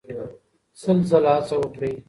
[0.81, 1.93] سل ځله هڅه وکړئ.